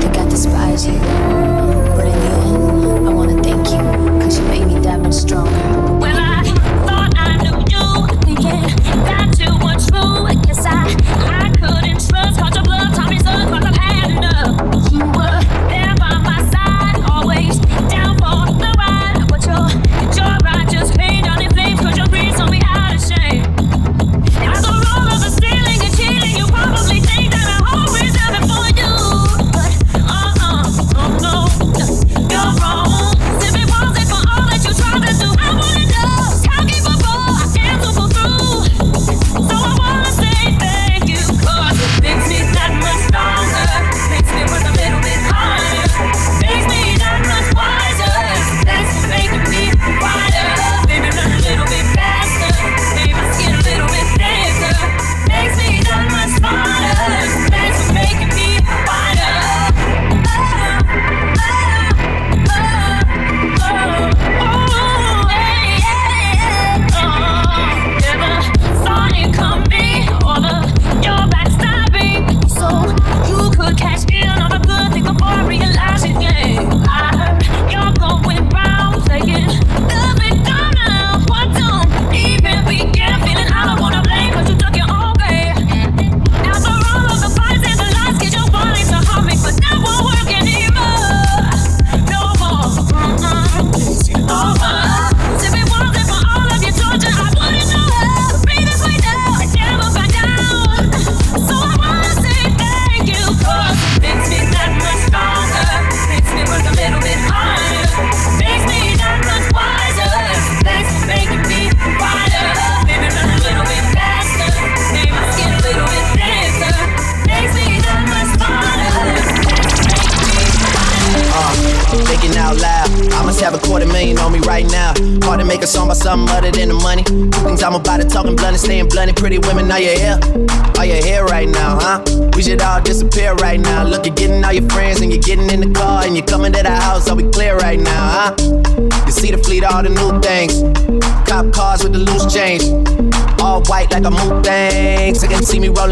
think 0.00 0.16
I 0.18 0.28
despise 0.28 0.86
you. 0.86 0.98
But 1.96 2.06
in 2.06 2.12
the 2.12 2.28
end, 2.44 3.08
I 3.08 3.14
wanna 3.14 3.42
thank 3.42 3.70
you, 3.70 3.78
cause 4.20 4.38
you 4.38 4.44
made 4.46 4.66
me 4.66 4.78
that 4.80 5.00
much 5.00 5.14
stronger. 5.14 5.91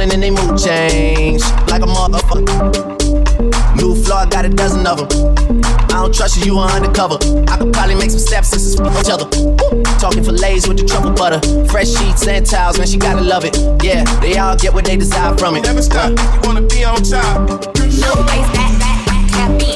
and 0.01 0.23
they 0.23 0.31
mood 0.31 0.59
change 0.59 1.43
like 1.69 1.83
a 1.83 1.87
motherfucker. 1.87 2.57
New 3.77 3.95
floor, 4.03 4.25
got 4.27 4.47
a 4.47 4.49
dozen 4.49 4.87
of 4.87 4.97
them. 4.99 5.35
I 5.91 6.03
don't 6.03 6.15
trust 6.15 6.39
you, 6.39 6.53
you 6.53 6.59
are 6.59 6.71
undercover. 6.71 7.19
I 7.49 7.59
could 7.59 7.73
probably 7.73 7.97
make 7.97 8.11
some 8.11 8.19
steps 8.19 8.49
sisters 8.49 8.77
from 8.77 8.97
each 8.97 9.11
other. 9.11 9.29
Talking 9.99 10.25
fillets 10.25 10.67
with 10.67 10.79
the 10.79 10.87
truffle 10.87 11.13
butter. 11.13 11.41
Fresh 11.67 11.89
sheets 11.89 12.27
and 12.27 12.47
towels, 12.47 12.79
man, 12.79 12.87
she 12.87 12.97
gotta 12.97 13.21
love 13.21 13.45
it. 13.45 13.57
Yeah, 13.85 14.05
they 14.21 14.39
all 14.39 14.57
get 14.57 14.73
what 14.73 14.87
they 14.87 14.97
desire 14.97 15.37
from 15.37 15.57
it. 15.57 15.65
Never 15.65 15.83
stop, 15.83 16.19
uh. 16.19 16.33
you 16.35 16.41
wanna 16.49 16.63
be 16.63 16.83
on 16.85 17.03
top. 17.03 17.77
No. 18.01 19.70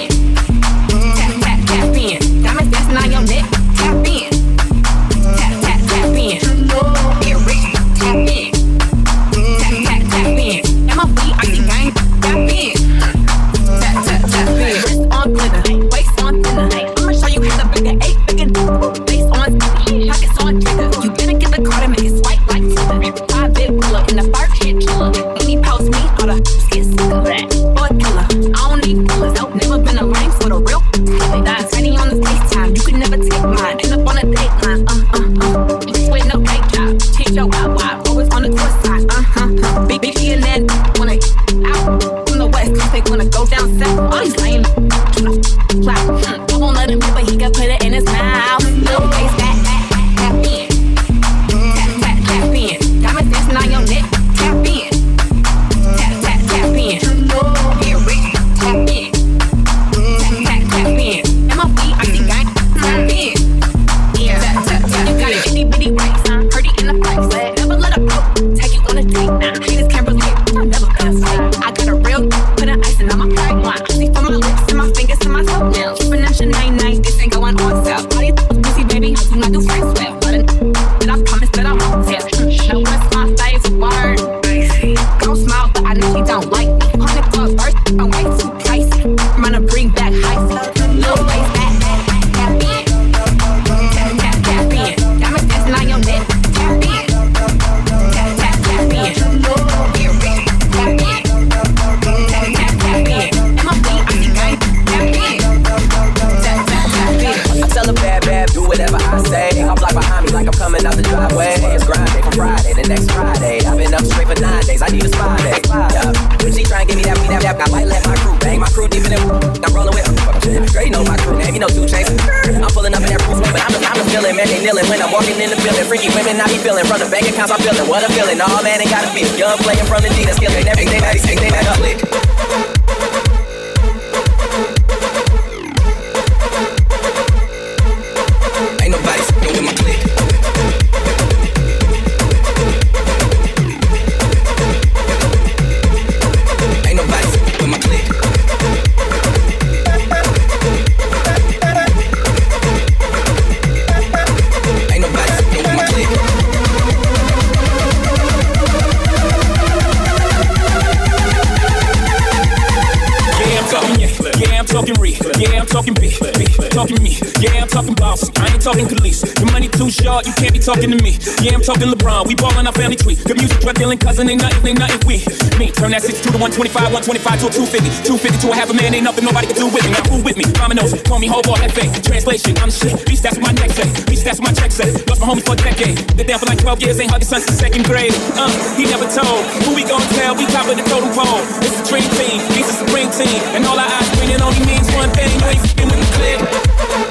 to 177.44 177.60
a 177.60 177.66
250. 177.68 178.08
250 178.08 178.40
to 178.40 178.48
a 178.52 178.56
half 178.56 178.70
a 178.70 178.74
man, 178.74 178.94
ain't 178.94 179.04
nothing 179.04 179.24
nobody 179.24 179.46
can 179.48 179.56
do 179.56 179.68
with 179.68 179.84
me. 179.84 179.92
Now 179.92 180.04
who 180.08 180.22
with 180.24 180.36
me? 180.36 180.44
Dominoes, 180.56 180.96
call 181.04 181.18
me 181.18 181.28
Hova, 181.28 181.52
ball, 181.52 181.60
FA. 181.76 181.84
Translation, 182.00 182.56
I'm 182.58 182.70
shit. 182.70 182.96
Beast, 183.04 183.22
that's 183.22 183.36
what 183.36 183.52
my 183.52 183.54
neck 183.60 183.70
says. 183.70 183.92
Beast, 184.08 184.24
that's 184.24 184.40
what 184.40 184.48
my 184.48 184.54
check 184.56 184.72
says. 184.72 184.96
Lost 185.08 185.20
my 185.20 185.28
homie 185.28 185.44
for 185.44 185.52
a 185.52 185.60
decade. 185.60 186.00
Been 186.16 186.26
down 186.26 186.38
for 186.38 186.46
like 186.46 186.58
12 186.58 186.80
years, 186.80 187.00
ain't 187.00 187.10
hugging 187.10 187.28
since 187.28 187.44
the 187.44 187.52
second 187.52 187.84
grade. 187.84 188.14
Uh, 188.38 188.48
he 188.76 188.84
never 188.88 189.04
told. 189.10 189.44
Who 189.68 189.74
we 189.74 189.84
gonna 189.84 190.06
tell? 190.16 190.32
We 190.36 190.46
top 190.48 190.68
of 190.68 190.76
the 190.76 190.84
totem 190.88 191.12
pole. 191.12 191.44
It's 191.60 191.76
a 191.80 191.84
dream 191.84 192.08
team, 192.16 192.40
he's 192.56 192.68
a 192.70 192.76
supreme 192.80 193.10
team. 193.12 193.36
And 193.52 193.66
all 193.66 193.76
our 193.76 193.88
eyes 193.88 194.08
green, 194.16 194.30
it 194.32 194.40
only 194.40 194.64
means 194.64 194.88
one 194.96 195.10
thing. 195.12 195.28
You 195.28 195.84
ain't 195.84 195.90
with 195.92 196.00
the 196.00 196.08
clip. 196.16 197.03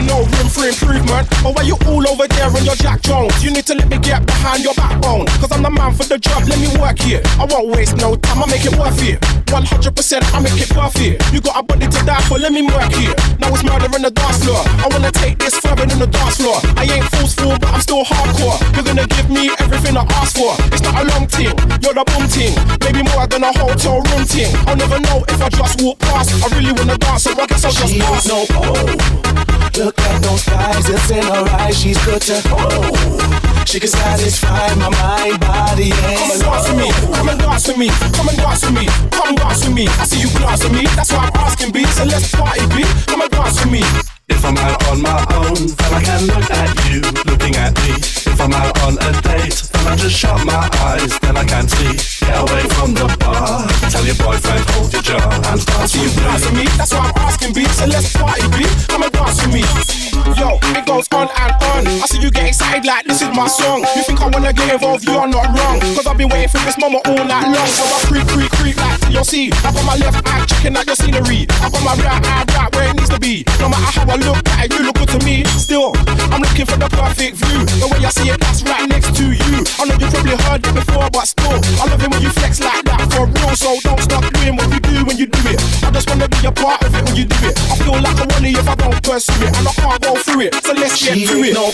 no 0.00 0.24
room 0.24 0.48
for 0.48 0.64
improvement. 0.64 1.28
Or 1.44 1.52
why 1.52 1.62
you 1.62 1.76
all 1.86 2.06
over 2.08 2.21
need 3.52 3.66
to 3.66 3.74
let 3.74 3.88
me 3.88 3.98
get 3.98 4.24
behind 4.26 4.64
your 4.64 4.74
backbone. 4.74 5.26
Cause 5.38 5.52
I'm 5.52 5.62
the 5.62 5.70
man 5.70 5.92
for 5.92 6.04
the 6.04 6.18
job, 6.18 6.48
let 6.48 6.58
me 6.58 6.68
work 6.80 6.98
here. 6.98 7.20
I 7.38 7.44
won't 7.44 7.68
waste 7.68 7.96
no 7.98 8.16
time, 8.16 8.42
I 8.42 8.46
make 8.48 8.64
it 8.64 8.74
worth 8.76 9.00
it. 9.04 9.20
100% 9.52 9.92
I 10.32 10.40
make 10.40 10.56
it 10.56 10.72
worth 10.72 10.96
it. 10.96 11.20
You 11.32 11.40
got 11.40 11.60
a 11.60 11.62
body 11.62 11.86
to 11.86 12.00
die 12.04 12.22
for, 12.24 12.38
let 12.38 12.52
me 12.52 12.64
work 12.64 12.92
here. 12.96 13.14
Now 13.38 13.52
it's 13.52 13.62
murder 13.62 13.92
in 13.92 14.02
the 14.02 14.10
dance 14.10 14.44
floor. 14.44 14.64
I 14.80 14.88
wanna 14.90 15.12
take 15.12 15.38
this 15.38 15.58
further 15.60 15.84
in 15.84 15.98
the 16.00 16.06
dance 16.06 16.40
floor. 16.40 16.56
I 16.80 16.88
ain't 16.88 17.04
forceful, 17.12 17.52
but 17.60 17.68
I'm 17.68 17.80
still 17.80 18.04
hardcore. 18.04 18.56
You're 18.74 18.88
gonna 18.88 19.06
give 19.06 19.28
me 19.28 19.52
everything 19.60 19.96
I 19.96 20.04
ask 20.16 20.36
for. 20.36 20.56
It's 20.72 20.82
not 20.82 20.96
a 20.96 21.04
long 21.12 21.26
team, 21.28 21.52
you're 21.84 21.94
the 21.94 22.04
boom 22.08 22.24
team. 22.32 22.56
Maybe 22.80 23.04
more 23.12 23.26
than 23.28 23.44
a 23.44 23.52
hotel 23.52 24.00
room 24.00 24.24
team. 24.24 24.48
I'll 24.64 24.76
never 24.76 24.98
know 25.00 25.24
if 25.28 25.40
I 25.42 25.48
just 25.52 25.82
walk 25.82 25.98
past. 26.00 26.32
I 26.40 26.48
really 26.56 26.72
wanna 26.72 26.96
dance, 26.96 27.24
so 27.24 27.36
I 27.36 27.46
guess 27.46 27.64
I'll 27.64 27.76
just 27.76 27.98
pass. 28.00 28.24
No, 28.28 28.46
oh, 28.56 28.72
look 29.76 29.98
at 29.98 30.22
those 30.22 30.44
thighs, 30.44 30.88
it's 30.88 31.10
in 31.10 31.22
her 31.22 31.44
eyes. 31.60 31.76
She's 31.76 31.98
good 32.04 32.22
to 32.22 32.40
oh. 32.48 33.41
She 33.64 33.80
can 33.80 33.88
satisfy 33.88 34.74
my 34.74 34.90
mind, 34.90 35.40
body, 35.40 35.92
and 35.92 36.18
Come 36.18 36.30
and 36.30 36.40
dance 36.42 36.68
with 36.68 36.76
me, 36.76 36.90
come 37.14 37.28
and 37.28 37.38
dance 37.40 37.68
with 37.68 37.78
me, 37.78 37.88
come 38.12 38.28
and 38.28 38.36
dance 38.36 38.64
with 38.64 38.74
me, 38.74 38.86
come 39.10 39.34
dance 39.34 39.64
with 39.64 39.74
me. 39.74 39.88
I 39.88 40.04
see 40.04 40.20
you 40.20 40.30
glance 40.36 40.64
at 40.64 40.72
me, 40.72 40.84
that's 40.94 41.10
why 41.12 41.30
I'm 41.32 41.36
asking 41.40 41.72
B. 41.72 41.84
So 41.86 42.04
let's 42.04 42.30
party 42.34 42.66
B, 42.76 42.84
come 43.06 43.22
and 43.22 43.30
dance 43.30 43.64
with 43.64 43.72
me. 43.72 43.82
If 44.28 44.44
I'm 44.44 44.56
out 44.58 44.86
on 44.88 45.00
my 45.00 45.24
own, 45.34 45.54
then 45.54 45.94
I 45.94 46.02
can 46.02 46.26
look 46.26 46.50
at 46.50 46.90
you 46.90 47.00
looking 47.24 47.56
at 47.56 47.72
me. 47.80 47.96
If 48.28 48.40
I'm 48.40 48.52
out 48.52 48.78
on 48.82 48.98
a 48.98 49.22
date, 49.22 49.71
I 49.86 49.96
just 49.96 50.16
shut 50.16 50.44
my 50.46 50.68
eyes, 50.80 51.18
then 51.20 51.36
I 51.36 51.44
can't 51.44 51.70
see. 51.70 52.24
Get 52.24 52.38
away 52.38 52.62
from 52.78 52.94
the 52.94 53.06
bar. 53.20 53.66
Tell 53.90 54.04
your 54.04 54.14
boyfriend 54.16 54.64
hold 54.70 54.92
your 54.92 55.02
jaw 55.02 55.20
and 55.50 55.60
dance 55.66 55.94
You 55.94 56.02
with 56.02 56.16
dance 56.16 56.44
with 56.46 56.54
me. 56.54 56.64
me, 56.64 56.70
that's 56.78 56.92
why 56.92 57.10
I'm 57.10 57.22
asking 57.26 57.52
B. 57.52 57.64
So 57.66 57.86
let's 57.86 58.12
party 58.16 58.46
B, 58.56 58.64
come 58.88 59.02
and 59.02 59.12
dance 59.12 59.42
with 59.42 59.54
me. 59.54 59.62
Yo, 60.38 60.58
it 60.78 60.86
goes 60.86 61.08
on 61.12 61.28
and 61.28 61.52
on. 61.74 61.82
I 61.86 62.06
see 62.06 62.20
you 62.22 62.30
get 62.30 62.46
excited 62.46 62.84
like 62.86 63.04
this 63.06 63.22
is 63.22 63.30
my 63.34 63.46
song. 63.48 63.84
You 63.96 64.02
think 64.06 64.22
I 64.22 64.28
wanna 64.28 64.52
get 64.52 64.72
involved? 64.72 65.04
You're 65.04 65.26
not 65.26 65.50
wrong. 65.58 65.80
Cause 65.98 66.06
I've 66.06 66.16
been 66.16 66.28
waiting 66.28 66.48
for 66.48 66.62
this 66.64 66.78
moment 66.78 67.06
all 67.08 67.24
night 67.24 67.50
long. 67.50 67.66
So 67.66 67.82
I 67.84 67.98
creep, 68.06 68.26
creep, 68.28 68.50
creep 68.52 68.76
like 68.76 69.00
TLC. 69.10 69.50
Up 69.66 69.74
on 69.74 69.84
my 69.84 69.96
left 69.96 70.22
eye, 70.28 70.46
checking 70.46 70.76
out 70.76 70.86
your 70.86 70.96
scenery. 70.96 71.46
Up 71.60 71.74
on 71.74 71.82
my 71.84 71.94
right 72.00 72.22
eye, 72.22 72.44
right 72.54 72.70
where 72.74 72.88
it 72.90 72.96
needs 72.96 73.10
to 73.10 73.18
be. 73.18 73.44
No 73.58 73.68
matter 73.68 73.90
how 73.98 74.06
I 74.08 74.16
look 74.16 74.38
at 74.46 74.66
it, 74.66 74.72
you 74.78 74.86
look 74.86 74.96
good 74.96 75.10
to 75.18 75.20
me. 75.26 75.44
Still, 75.58 75.92
I'm 76.30 76.40
looking 76.40 76.66
for 76.66 76.78
the 76.78 76.88
perfect 76.88 77.36
view. 77.42 77.66
The 77.82 77.88
way 77.90 78.04
I 78.06 78.10
see 78.10 78.30
it, 78.30 78.38
that's 78.40 78.62
right 78.62 78.88
next 78.88 79.14
to 79.16 79.26
you. 79.26 79.64
I 79.80 79.84
know 79.88 79.96
you 79.98 80.08
probably 80.10 80.36
heard 80.44 80.62
it 80.66 80.74
before, 80.74 81.08
but 81.10 81.26
still, 81.26 81.58
I 81.80 81.84
love 81.88 82.02
it 82.02 82.10
when 82.10 82.22
you 82.22 82.30
flex 82.30 82.60
like 82.60 82.84
that 82.84 83.08
for 83.12 83.26
real. 83.26 83.54
So 83.56 83.78
don't 83.82 84.00
stop 84.00 84.24
doing 84.34 84.56
what 84.56 84.68
you 84.72 84.80
do 84.80 85.04
when 85.04 85.16
you 85.18 85.26
do 85.26 85.40
it. 85.48 85.58
I 85.84 85.90
just 85.90 86.08
wanna 86.08 86.28
be 86.28 86.46
a 86.46 86.52
part 86.52 86.82
of 86.84 86.94
it 86.94 87.02
when 87.04 87.16
you 87.16 87.24
do 87.24 87.36
it. 87.46 87.54
I 87.70 87.74
feel 87.80 87.96
like 88.00 88.18
I 88.18 88.26
want 88.26 88.44
if 88.46 88.68
I 88.68 88.74
don't 88.76 89.02
pursue 89.02 89.42
it, 89.42 89.52
and 89.56 89.66
I 89.68 89.72
can't 89.72 90.00
go 90.02 90.14
through 90.16 90.40
it. 90.46 90.54
So 90.64 90.72
let's 90.72 90.96
get 91.00 91.18
She 91.18 91.26
to 91.26 91.36
it. 91.42 91.54
no. 91.54 91.70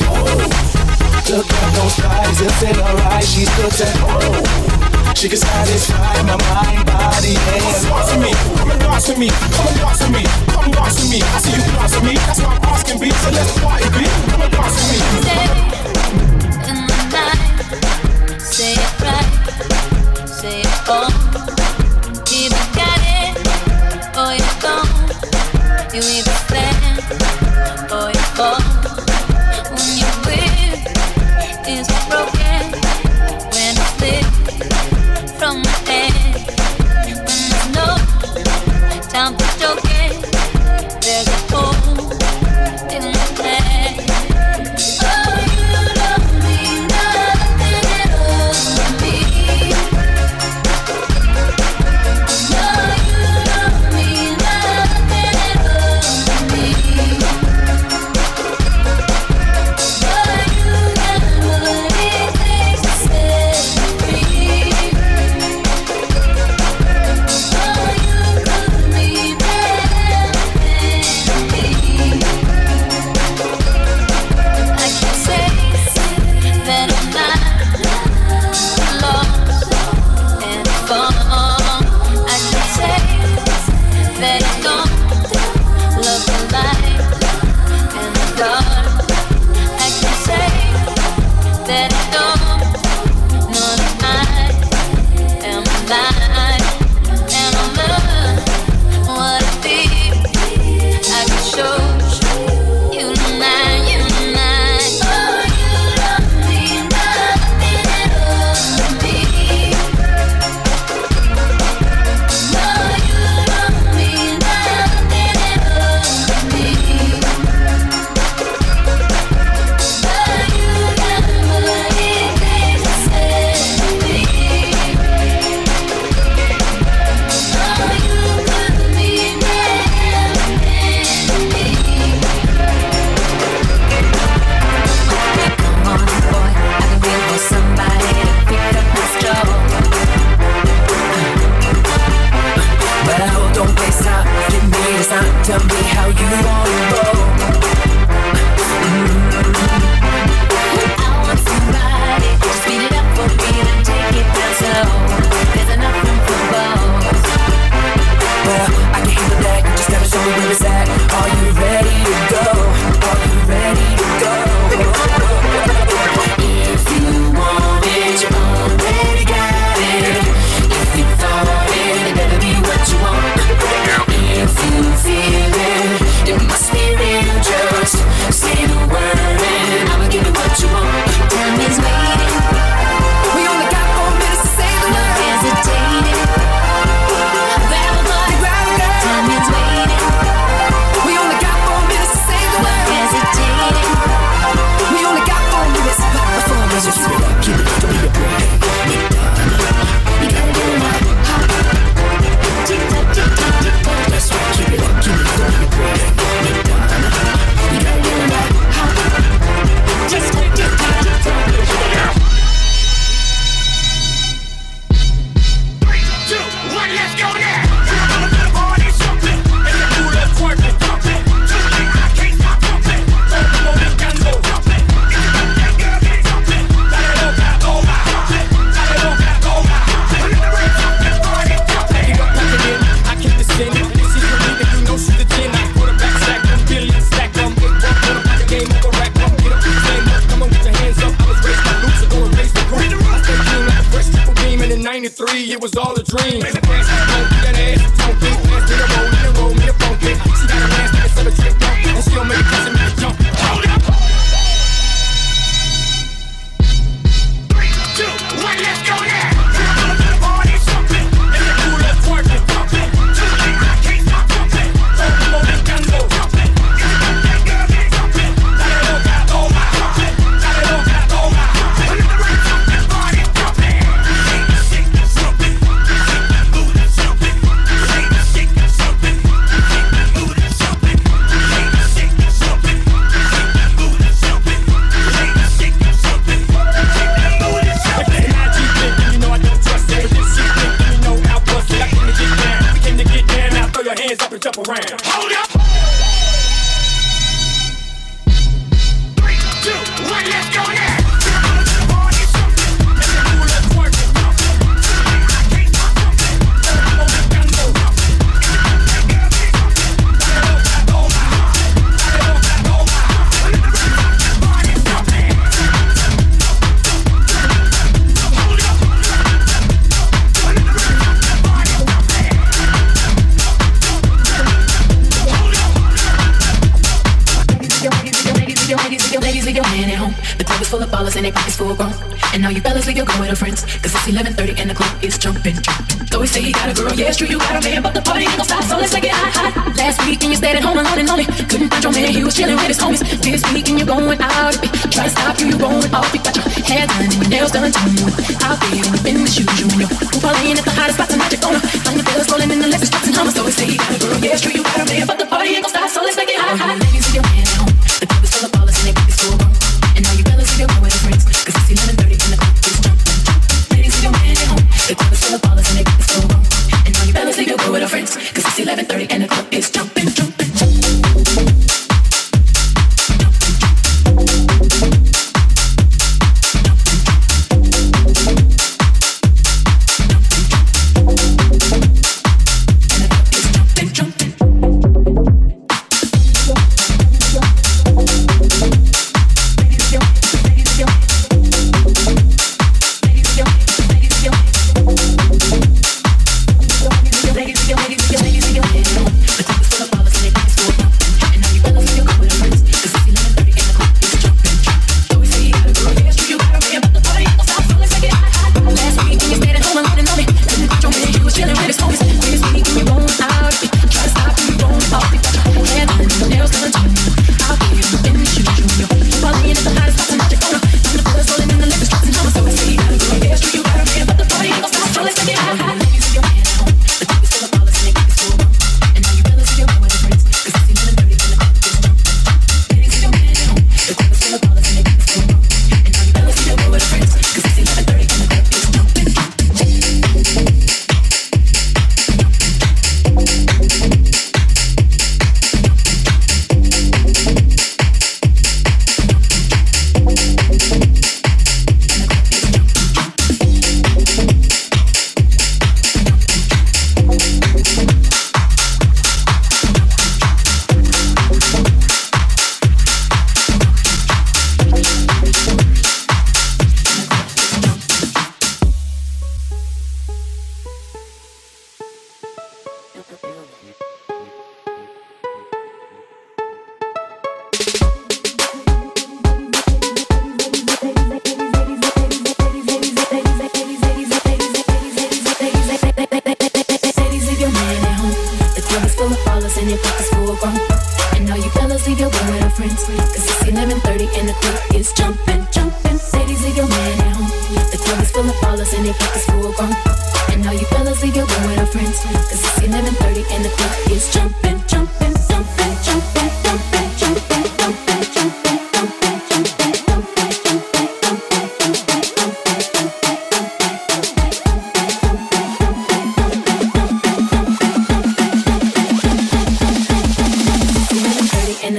Look 1.29 1.45
at 1.45 1.71
those 1.77 1.97
eyes, 2.09 2.41
it's 2.41 2.63
in 2.63 2.75
her 2.75 2.97
eyes. 3.13 3.29
She's 3.29 3.51
good 3.57 3.73
to 3.73 3.87
oh. 4.09 5.15
She 5.15 5.29
can 5.29 5.37
satisfy 5.39 6.23
my 6.23 6.37
mind, 6.39 6.87
body, 6.87 7.35
and 7.37 7.63
Dance 7.85 8.13
with 8.15 8.23
me, 8.23 8.33
come 8.57 8.71
and 8.71 8.81
dance 8.81 9.09
with 9.09 9.19
me, 9.19 9.29
come 9.29 9.67
and 9.67 9.77
dance 9.77 10.01
with 10.01 10.13
me, 10.15 10.23
come 10.47 10.65
and 10.65 10.73
dance 10.73 10.97
with 11.03 11.11
me. 11.11 11.19
I 11.21 11.39
see 11.43 11.53
you 11.53 11.63
dance 11.75 11.95
with 11.95 12.05
me, 12.05 12.15
that's 12.15 12.41
why 12.41 12.55
I'm 12.55 12.65
asking 12.73 13.01
B. 13.01 13.11
So 13.11 13.31
let's 13.31 13.53
party 13.61 13.89
B, 13.93 14.07
come 14.31 14.43
and 14.43 14.53
dance 14.53 14.77
with 14.79 15.85
me. 15.85 15.88
Say 18.39 18.73
it 18.73 19.01
right, 19.03 20.27
say 20.27 20.61
it 20.63 20.89
all. 20.89 21.28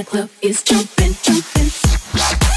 The 0.00 0.10
club 0.10 0.30
is 0.40 0.62
jumping, 0.62 1.14
jumping. 1.22 2.49